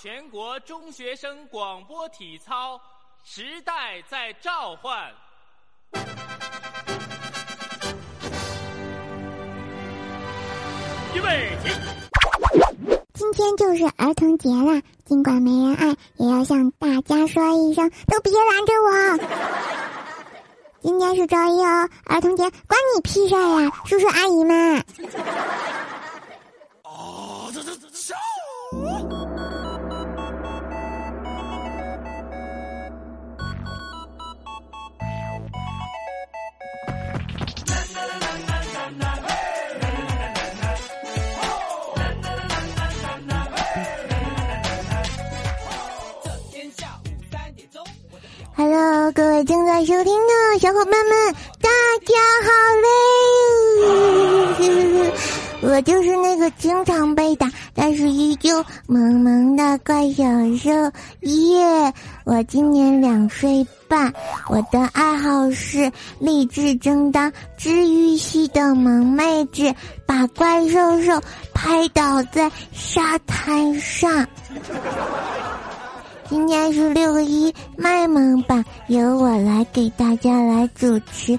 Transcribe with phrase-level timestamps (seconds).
[0.00, 2.80] 全国中学生广播体操，
[3.24, 5.12] 时代在召唤。
[11.12, 11.72] 预备起！
[13.12, 19.18] 今天就是儿童节了，尽管没人爱，也要向大家说一声，都别拦着我。
[20.80, 24.84] 今天是周一哦，儿童节关你屁事呀，叔叔阿姨们。
[48.58, 51.70] Hello，各位正在收听的小伙伴们，大
[52.04, 52.12] 家
[52.42, 52.50] 好
[54.58, 55.12] 嘞！
[55.62, 60.24] 我就是那个经常被打，但是依旧萌萌的怪小
[60.56, 60.70] 兽
[61.20, 61.94] 耶！
[62.24, 64.12] 我今年两岁半，
[64.48, 69.72] 我的爱好是励志争当、治愈系的萌妹子，
[70.04, 71.22] 把怪兽兽
[71.54, 74.26] 拍倒在沙滩上。
[76.28, 81.38] 今天是六一卖萌版，由我来给大家来主持。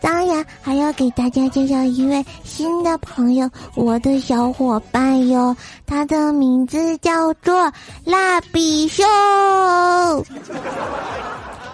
[0.00, 7.72] 当然还要给大家介绍一位新的朋友，我的小伙伴哟，他的名字叫做
[8.04, 9.04] 蜡笔秀。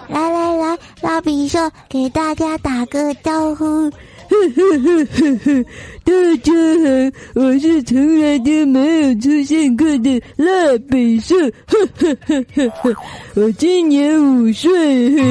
[0.08, 3.90] 来来来，蜡笔秀给大家打个招呼。
[4.38, 5.04] 呵呵
[5.44, 5.64] 呵，
[6.04, 11.34] 大家好，我是从来都没有出现过的蜡笔兽。
[11.66, 12.96] 呵呵呵呵，
[13.34, 14.70] 我今年五岁，
[15.16, 15.22] 呵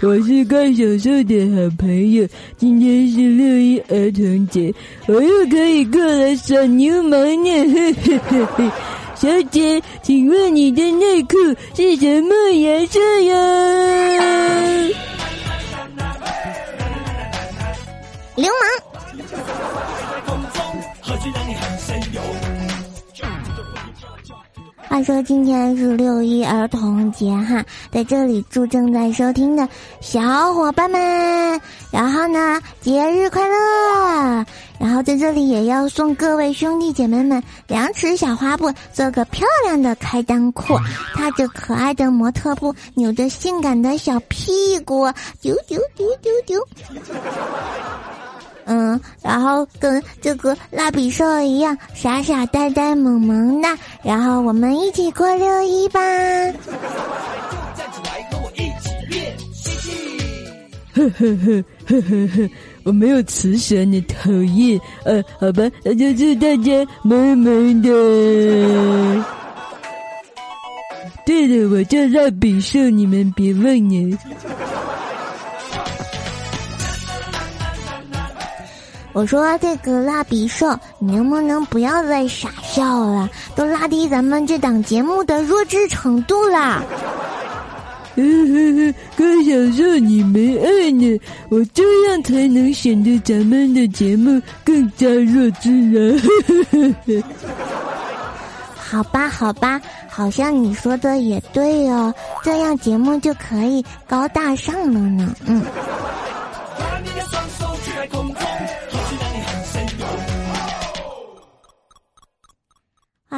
[0.00, 2.26] 呵，我是怪小兽的好朋友。
[2.58, 4.72] 今天是六一儿童节，
[5.06, 7.94] 我又可以过来耍流氓呢。
[8.04, 8.72] 呵呵呵，
[9.16, 11.36] 小姐，请问你的内裤
[11.74, 14.90] 是什么颜色呀？
[18.40, 18.60] 流氓。
[24.88, 29.68] 话说今天是六一儿童节哈，在这里祝正在收听的
[30.00, 31.60] 小伙伴们，
[31.92, 34.44] 然后呢节日快乐！
[34.80, 40.76] 然后在这里也要送各位兄弟姐妹们两尺小花布，做个漂亮的开裆裤，
[41.14, 45.06] 踏着可爱的模特步，扭着性感的小屁股，
[45.40, 46.66] 丢丢丢丢丢。
[48.72, 53.68] 嗯，然后跟这个蜡笔兽一样傻傻呆呆萌萌的，
[54.00, 56.00] 然后我们一起过六一吧。
[56.00, 56.54] 站
[57.90, 59.90] 起来，跟我一起练吸气。
[60.94, 62.50] 呵呵呵呵呵呵，
[62.84, 64.80] 我没有慈祥，你讨厌。
[65.04, 67.88] 呃，好吧，那就祝大家萌萌的。
[71.26, 74.18] 对了，我叫蜡笔兽，你们别忘了。
[79.12, 83.28] 我说这个蜡笔兽，你能不能不要再傻笑了？
[83.54, 86.82] 都拉低咱们这档节目的弱智程度啦！
[88.16, 88.22] 呵呵
[88.76, 97.22] 呵，怪小兽你没爱呢，我这样才能显得咱们的节目更加弱智啊！
[98.76, 102.12] 好吧，好吧，好像你说的也对哦，
[102.42, 105.34] 这样节目就可以高大上了呢。
[105.46, 105.62] 嗯。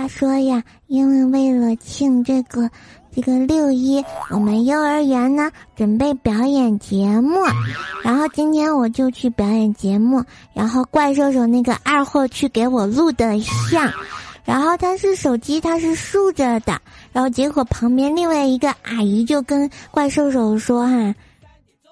[0.02, 2.68] 他说呀，因为为了庆这个
[3.14, 7.38] 这个六一，我们幼儿园呢准备表演节目，
[8.02, 10.20] 然后今天我就去表演节目，
[10.52, 13.92] 然后怪兽兽那个二货去给我录的像，
[14.44, 16.82] 然后他是手机他是竖着的，
[17.12, 21.14] 然后结果旁边另外一个阿姨就跟怪兽兽说哈，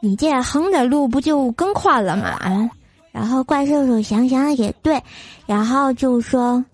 [0.00, 2.68] 你这样横着录不就更宽了吗？
[3.12, 5.00] 然后怪兽兽想想也对，
[5.46, 6.64] 然后就说。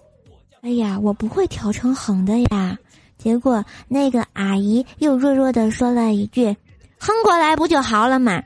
[0.62, 2.76] 哎呀，我不会调成横的呀！
[3.18, 6.54] 结果那个阿姨又弱弱的说了一句
[6.98, 8.42] ：“横过来不就好了嘛？”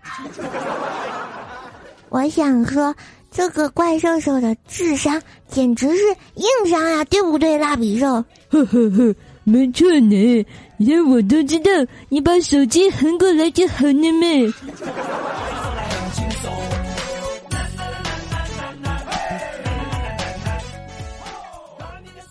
[2.10, 2.94] 我想说，
[3.30, 6.02] 这个怪兽兽的智商简直是
[6.34, 8.24] 硬伤呀，对不对，蜡笔兽？
[8.50, 9.14] 呵呵呵，
[9.44, 10.46] 没错呢，
[10.76, 11.70] 连我都知道，
[12.08, 14.26] 你把手机横过来就好了嘛。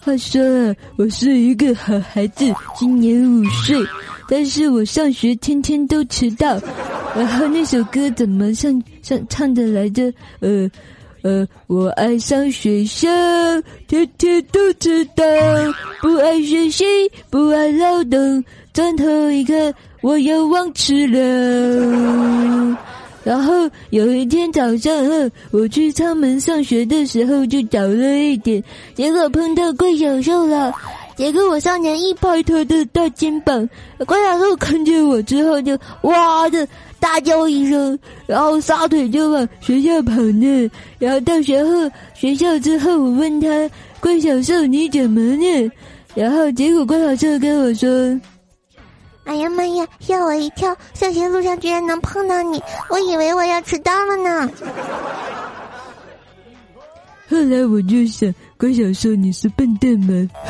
[0.10, 3.78] 话说，我是一个好孩子，今年五岁，
[4.28, 6.60] 但是我上学天天都迟到。
[7.16, 10.12] 然后那首歌怎么唱唱唱的来着？
[10.40, 10.68] 呃，
[11.22, 13.08] 呃，我爱上学校，
[13.88, 15.24] 天天都迟到，
[16.02, 16.84] 不爱学习，
[17.30, 19.72] 不爱劳动，转头一看，
[20.02, 22.78] 我又忘吃了。
[23.30, 24.92] 然后有一天早上，
[25.52, 28.64] 我去仓门上学的时候就早了一点，
[28.96, 30.74] 结果碰到怪小兽了。
[31.16, 33.70] 结果我上前一拍他的大肩膀，
[34.08, 36.68] 怪小兽看见我之后就哇的
[37.00, 40.72] 大叫一声，然后撒腿就往学校跑呢。
[40.98, 41.70] 然后到学后
[42.16, 43.48] 学校之后，我问他
[44.00, 45.72] 怪小兽你怎么呢？
[46.16, 48.20] 然后结果怪小兽跟我说。
[49.30, 49.86] 哎呀妈呀！
[50.00, 50.76] 吓我一跳！
[50.96, 52.60] 上学路上居然能碰到你，
[52.90, 54.50] 我以为我要迟到了呢。
[57.30, 60.28] 后来我就想，关小兽你是笨蛋吗？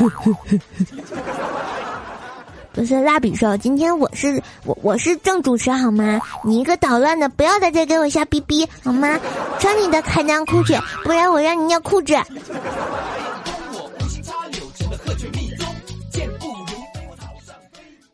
[2.72, 6.18] 不是蜡笔兽，今天我是我我是正主持好吗？
[6.42, 9.20] 你一个捣乱的，不要在这给我瞎逼逼好吗？
[9.58, 10.74] 穿你的开裆裤去，
[11.04, 12.16] 不然我让你尿裤子。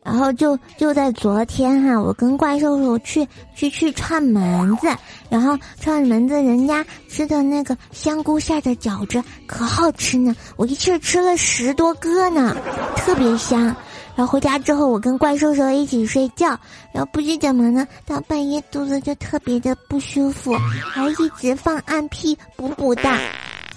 [0.07, 4.87] 然后就就在昨天哈，我跟怪兽兽去去去串门子，
[5.27, 12.55] 然后串门子人家吃的那个香菇馅的饺子可好吃呢，我一气吃了十多个呢，
[12.95, 13.75] 特别香。
[14.15, 16.57] 然后回家之后，我跟怪兽兽一起睡觉，
[16.93, 20.53] 然后不知怎么呢，到半夜肚子就特别的不舒服，
[20.89, 23.11] 还一直放暗屁补补的，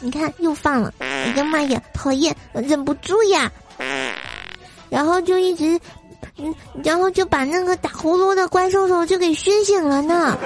[0.01, 3.51] 你看又放了，哎呀妈呀，讨厌，忍不住呀，
[4.89, 5.77] 然后就一直。
[6.37, 10.37] 嗯，然后就把那个打呼噜的怪兽兽就给熏醒了呢。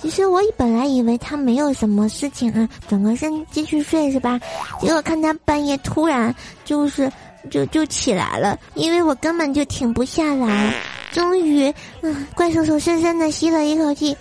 [0.00, 4.40] 其实我本来以为他没有什么事情啊，转个身继续睡是吧？
[4.80, 6.34] 结果看他半夜突然
[6.64, 7.10] 就是
[7.50, 10.74] 就就起来了，因为我根本就停不下来。
[11.12, 11.70] 终于，
[12.00, 14.16] 嗯，怪兽兽深深的吸了一口气，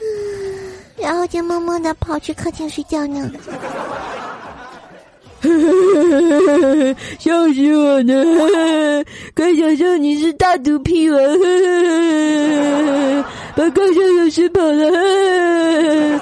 [0.00, 3.30] 嗯，然后就默默的跑去客厅睡觉呢。
[7.18, 9.04] 笑死我了！
[9.34, 11.20] 快想象你是大毒屁王，
[13.56, 16.20] 把高校老师跑了，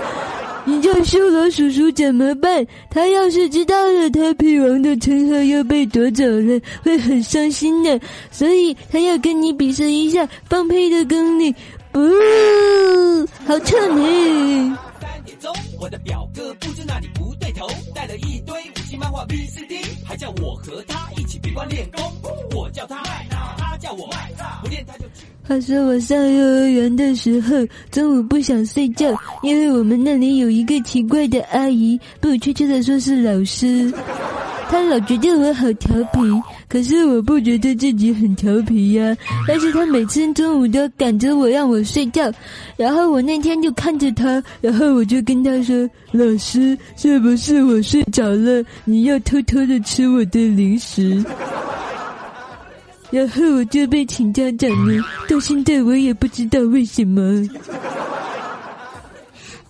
[0.65, 2.67] 你叫修罗叔叔怎么办？
[2.91, 8.01] 他要是知道了他屁王的称号又被夺走了，会很伤心的。
[8.31, 11.55] 所以他要跟你比试一下放屁的功力。
[11.93, 12.01] 不，
[13.47, 14.79] 好臭呢！
[15.79, 18.57] 我的表哥不知哪里不对头，带了一堆
[18.97, 22.05] 漫画 V C D，还叫我和他一起闭关练功。
[22.55, 25.27] 我叫他麦娜，他叫我麦娜，不练他就去。
[25.47, 33.93] 话说我上幼儿园的时候，中午不想睡觉，因为我们那里有一个奇怪的阿姨，不确切的说是老师。
[34.75, 36.19] 他老觉得我好调皮，
[36.69, 39.17] 可是我不觉得自己很调皮呀。
[39.47, 42.29] 但是他每次中午都赶着我让我睡觉，
[42.77, 48.65] 然后我那天就看着他，然后我就跟他说：“老师，是不是我睡着了？
[48.85, 51.25] 你要偷偷的吃我的零食？”
[53.13, 57.49] 然后我就被请家长了，到现在我也不知道为什么。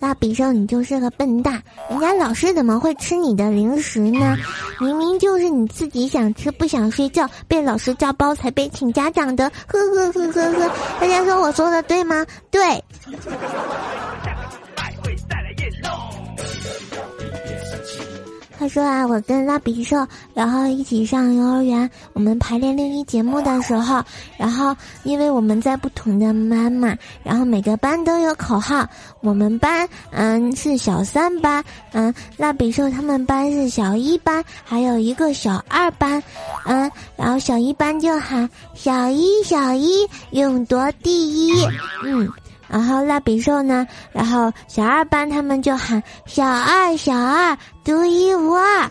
[0.00, 1.62] 蜡笔兽，你就是个笨蛋！
[1.88, 4.36] 人家老师怎么会吃你的零食呢？
[4.80, 9.50] 明明就是你自己想吃，不想睡觉，被老师叫包才被请家长的。
[9.66, 12.24] 呵呵呵呵呵，大家说我说的对吗？
[12.50, 12.82] 对。
[18.64, 19.94] 他说啊，我跟蜡笔兽，
[20.32, 21.88] 然后一起上幼儿园。
[22.14, 24.02] 我们排练六一节目的时候，
[24.38, 28.88] 然后因为我们在不同的班嘛，然后每个班都有口号。
[29.20, 36.22] 我们班嗯是小三班，嗯，蜡笔兽他们班是小一班，还有一个小二班，
[36.64, 41.52] 嗯，然后小一班就喊小一小一勇夺第一，
[42.02, 42.32] 嗯。
[42.74, 43.86] 然后蜡笔兽呢？
[44.10, 48.90] 然后小二班他们就喊小二小二独一无二。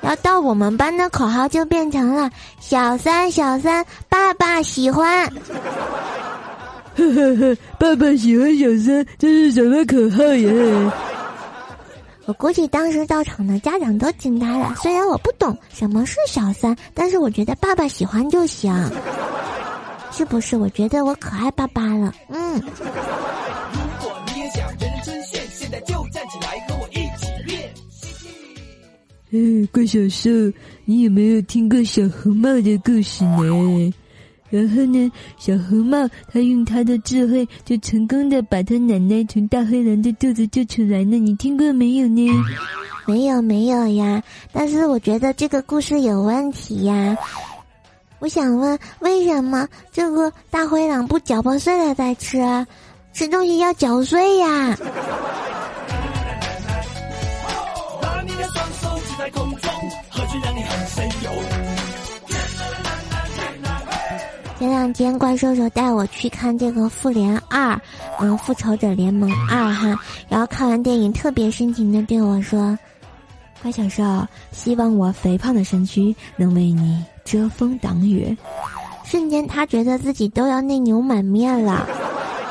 [0.00, 5.28] 然后到我们班的口号就变成了小三小三爸爸喜欢。
[6.96, 10.92] 呵呵呵，爸爸喜欢小三，这是什么口号呀？
[12.24, 14.74] 我估计当时到场的家长都惊呆了。
[14.80, 18.72] 虽然我不懂什么是小三，但是我觉得爸爸喜欢就行。
[20.16, 20.56] 是不是？
[20.56, 22.14] 我觉得我可爱爸爸了。
[22.28, 22.54] 嗯。
[22.54, 22.60] 如
[24.00, 27.68] 果你也想人人称羡，现在就站起来和我一起练。
[29.30, 30.30] 嗯，怪小兽，
[30.84, 33.92] 你有没有听过小红帽的故事呢？
[34.50, 41.18] 然后呢，小红帽他用他的智慧，就成功的把他奶奶从大灰狼的肚子救出来了。
[41.18, 42.30] 你听过没有呢？
[43.08, 44.22] 没有，没有呀。
[44.52, 47.16] 但是我觉得这个故事有问题呀。
[48.24, 52.38] 我想问，为什么这个大灰狼不搅拌碎了再吃？
[53.12, 54.74] 吃东西要嚼碎呀！
[64.58, 67.74] 前两天怪兽兽带我去看这个《复联二》，
[68.20, 70.00] 嗯，《复仇者联盟二》哈，
[70.30, 72.78] 然后看完电影特别深情的对我说。
[73.64, 78.36] 怪小兽，希望我肥胖的身躯能为你遮风挡雨。”
[79.06, 81.88] 瞬间他觉得自己都要内牛满面了，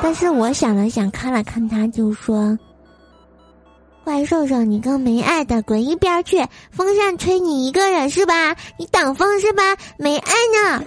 [0.02, 2.58] 但是我想了想，看了看他，就说。
[4.02, 6.44] 怪兽兽，你个没爱的，滚一边去！
[6.72, 8.56] 风扇吹你一个人是吧？
[8.76, 9.62] 你挡风是吧？
[9.96, 10.84] 没爱呢，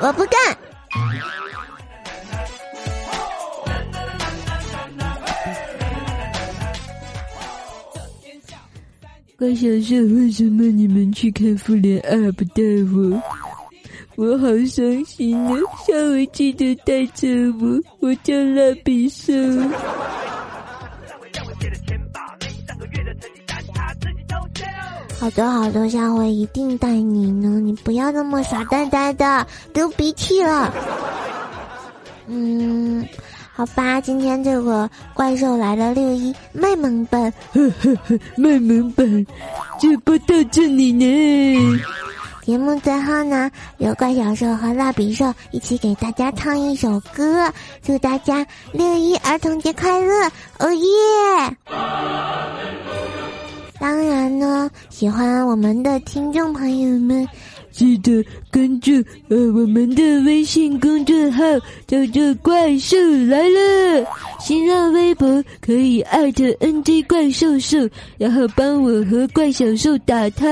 [0.00, 0.56] 我不干。
[9.38, 12.62] 我想说，为什么你们去看复联二不带
[12.94, 13.22] 我？
[14.16, 15.52] 我好伤心啊！
[15.86, 17.28] 下回记得带着
[17.60, 19.34] 我，我叫蜡笔兽。
[25.18, 27.60] 好的好的，下回一定带你呢。
[27.60, 30.72] 你不要那么傻呆呆的，流鼻涕了。
[32.26, 33.06] 嗯，
[33.56, 37.32] 好吧，今天这个怪兽来了六一卖萌版，
[38.36, 39.26] 卖萌版
[39.80, 41.80] 就播到这里呢。
[42.42, 47.50] 节目最后呢，有怪小兽和蜡笔兽一起给大家唱一首歌，
[47.82, 50.30] 祝大家六一儿童节快乐！
[50.58, 51.56] 哦耶！
[54.88, 57.26] 喜欢我们的听众朋友们，
[57.70, 58.92] 记得关注
[59.28, 61.42] 呃我们的微信公众号，
[61.86, 62.96] 叫做“怪兽
[63.28, 64.06] 来了”。
[64.40, 67.78] 新浪微博可以艾特 NJ 怪兽兽，
[68.16, 70.46] 然后帮我和怪小兽打他。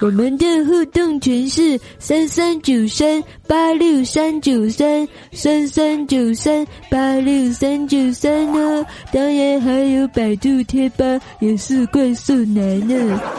[0.00, 8.86] 我们的互动群是三三九三八六三九三三三九三八六三九三呢。
[9.12, 11.04] 当然还有百度贴吧，
[11.40, 13.35] 也是怪兽来了。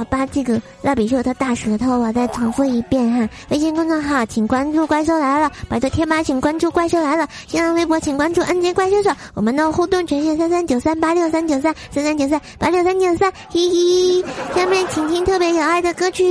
[0.00, 3.28] 好吧，这个蜡笔秀的大舌头，我再重复一遍哈。
[3.50, 9.10] 微信公众号请关注“怪兽来了”，百度贴吧请关注“怪兽来了”，新浪微博请关注 “NJ 怪兽兽”。
[9.36, 14.24] 我们的互动权限三三九三八六三九三三三九三八六三九三，嘿嘿。
[14.54, 16.24] 下面请听特别有爱的歌曲，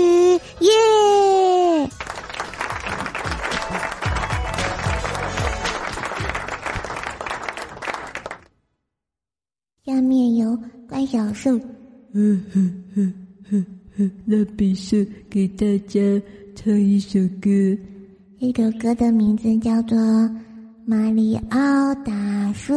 [0.61, 0.71] 耶！
[9.85, 10.57] 下面由
[10.89, 11.51] 怪小兽。
[12.13, 13.28] 嗯哼哼。
[14.25, 14.97] 蜡笔兽
[15.29, 15.99] 给大家
[16.55, 17.49] 唱一首歌，
[18.39, 19.97] 这首歌的名字叫做
[20.85, 22.73] 《马里奥大叔》。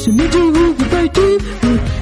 [0.00, 1.22] 什么就无法摆脱。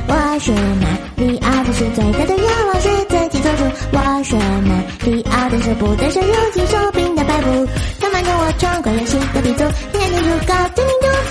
[0.07, 0.87] 我是马
[1.17, 1.37] 里？
[1.38, 3.64] 奥，的是最大的愿望是自己做主。
[3.90, 4.71] 我是马
[5.05, 5.21] 里？
[5.23, 7.67] 奥，的是不再是如今手柄的摆布。
[8.00, 11.31] 我闯关游戏的鼻祖，天天出高知名度很，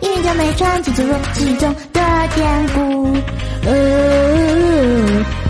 [0.00, 2.00] 一人就没穿起注入其中的
[2.34, 2.78] 典故。
[3.66, 3.70] 啊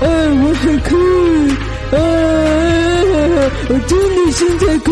[0.00, 0.02] 啊！
[0.02, 0.90] 我很酷，
[1.94, 1.98] 啊！
[3.68, 4.90] 我真的身材酷。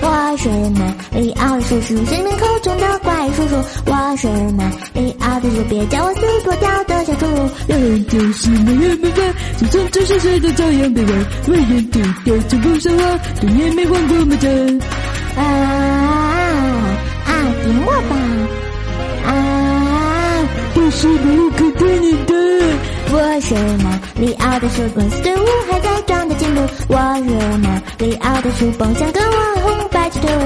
[0.00, 0.06] 我
[0.38, 0.48] 是
[0.80, 0.80] 马
[1.18, 1.30] 里？
[1.32, 2.86] 奥叔叔，是你们口中的
[3.32, 3.56] 叔叔。
[3.86, 7.26] 我是马里奥叔叔，别叫我死不掉的小猪。
[7.66, 9.22] 人就是没人没法，
[9.58, 11.26] 就算这是谁都照样被玩。
[11.48, 14.48] 为人丢掉成功生活，多年没换过马甲。
[15.36, 15.42] 啊
[17.26, 17.30] 啊！
[17.62, 18.16] 点我吧！
[19.26, 19.30] 啊！
[20.74, 22.34] 不是不可对你的。
[23.10, 26.60] 我是马里奥的树，公司队伍还在装的进步。
[26.88, 30.37] 我是马里奥的树，蹦想跟我红白旗队伍。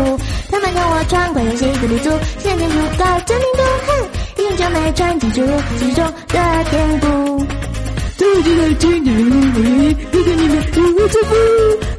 [0.52, 3.88] 他们看我穿过游戏的鼻祖，现在出高知名度很，
[4.44, 6.38] 英雄没穿进注入其中的
[6.70, 7.06] 典故。
[8.18, 9.32] 最近的经典人物，
[10.12, 11.34] 哥哥你们与我祝福。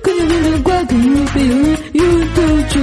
[0.03, 2.03] 可能人人挂科，没有人有
[2.35, 2.37] 头
[2.69, 2.73] 出。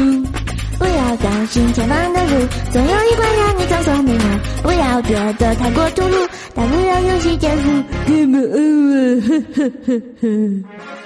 [0.76, 2.32] 不要担心前方的路，
[2.72, 4.24] 总有一关让你装作没路。
[4.64, 7.62] 不要觉得太过突兀，大不了游戏结束。
[8.08, 9.20] Game over，
[9.56, 9.88] 呵呵
[10.20, 10.99] 呵。